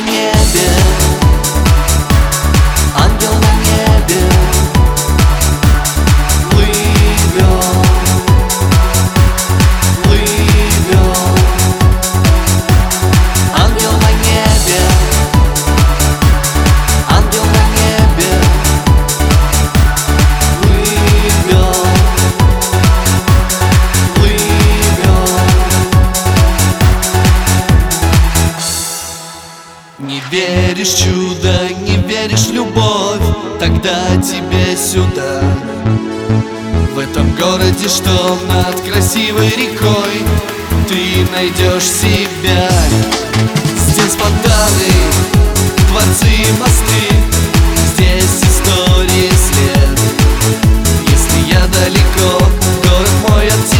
[0.00, 1.03] небе.
[30.30, 33.22] веришь чудо, не веришь любовь
[33.58, 35.40] Тогда тебе сюда.
[36.94, 40.22] В этом городе, что над красивой рекой
[40.88, 42.68] Ты найдешь себя.
[43.88, 44.92] Здесь фонтаны,
[45.88, 47.34] дворцы и мосты
[47.94, 49.98] Здесь истории след.
[51.08, 52.44] Если я далеко,
[52.82, 53.73] город мой отец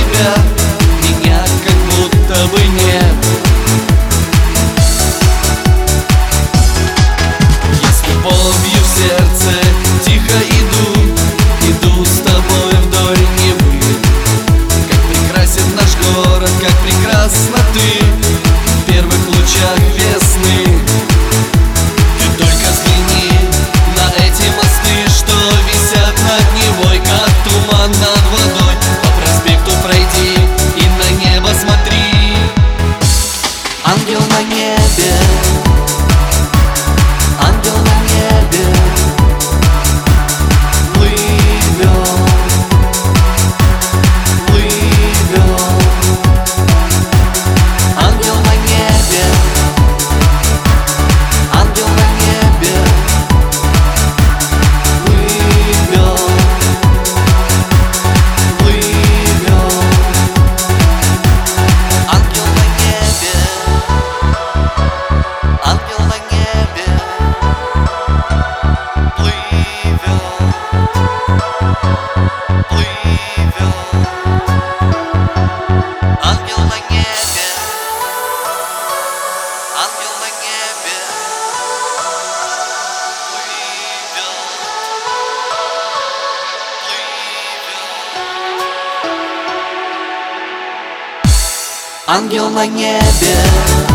[92.06, 93.93] Ангел на небе.